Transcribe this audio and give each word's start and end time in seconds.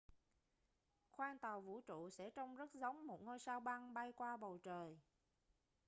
khoang 1.11 1.37
tàu 1.39 1.61
vũ 1.61 1.81
trụ 1.81 2.09
sẽ 2.09 2.29
trông 2.29 2.55
rất 2.55 2.73
giống 2.73 3.07
một 3.07 3.21
ngôi 3.21 3.39
sao 3.39 3.59
băng 3.59 3.93
bay 3.93 4.11
qua 4.11 4.37
bầu 4.37 4.57
trời 4.57 4.97